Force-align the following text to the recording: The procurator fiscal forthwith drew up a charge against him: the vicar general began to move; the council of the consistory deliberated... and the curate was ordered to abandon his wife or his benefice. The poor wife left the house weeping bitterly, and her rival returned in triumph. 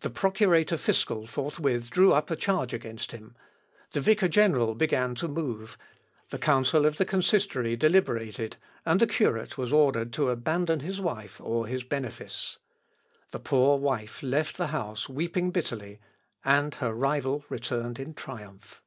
The 0.00 0.08
procurator 0.08 0.78
fiscal 0.78 1.26
forthwith 1.26 1.90
drew 1.90 2.14
up 2.14 2.30
a 2.30 2.36
charge 2.36 2.72
against 2.72 3.12
him: 3.12 3.36
the 3.90 4.00
vicar 4.00 4.26
general 4.28 4.74
began 4.74 5.14
to 5.16 5.28
move; 5.28 5.76
the 6.30 6.38
council 6.38 6.86
of 6.86 6.96
the 6.96 7.04
consistory 7.04 7.76
deliberated... 7.76 8.56
and 8.86 8.98
the 8.98 9.06
curate 9.06 9.58
was 9.58 9.70
ordered 9.70 10.10
to 10.14 10.30
abandon 10.30 10.80
his 10.80 11.02
wife 11.02 11.38
or 11.38 11.66
his 11.66 11.84
benefice. 11.84 12.56
The 13.30 13.40
poor 13.40 13.76
wife 13.78 14.22
left 14.22 14.56
the 14.56 14.68
house 14.68 15.06
weeping 15.10 15.50
bitterly, 15.50 16.00
and 16.42 16.74
her 16.76 16.94
rival 16.94 17.44
returned 17.50 17.98
in 17.98 18.14
triumph. 18.14 18.80